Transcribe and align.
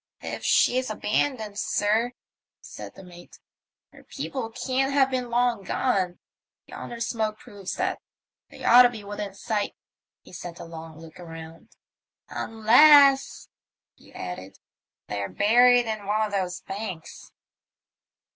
*'If 0.23 0.43
she's 0.43 0.89
abandoned, 0.89 1.59
sir," 1.59 2.13
said 2.59 2.95
the 2.95 3.03
mate, 3.03 3.37
"her 3.91 4.03
people 4.03 4.49
can't 4.49 4.91
have 4.91 5.11
been 5.11 5.29
long 5.29 5.61
gone; 5.61 6.17
yonder 6.65 6.99
smoke 6.99 7.37
proves 7.37 7.75
that. 7.75 7.99
They 8.49 8.63
ought 8.63 8.81
to 8.81 8.89
be 8.89 9.03
within 9.03 9.35
sight" 9.35 9.75
(he 10.23 10.33
sent 10.33 10.59
a 10.59 10.65
long 10.65 10.97
look 10.99 11.19
around)," 11.19 11.69
unless," 12.45 13.47
he 13.93 14.11
added," 14.11 14.57
they're 15.07 15.29
buried 15.29 15.85
in 15.85 16.07
one 16.07 16.21
of 16.23 16.31
those 16.31 16.61
banks." 16.61 17.31